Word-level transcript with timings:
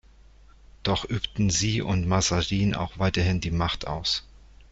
Doch 0.81 1.05
übten 1.05 1.51
sie 1.51 1.83
und 1.83 2.07
Mazarin 2.07 2.73
auch 2.73 2.97
weiterhin 2.97 3.39
die 3.39 3.51
Macht 3.51 3.85
aus. 3.85 4.25